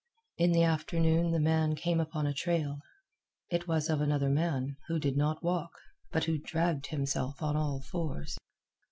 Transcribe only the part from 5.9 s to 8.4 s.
but who dragged himself on all fours.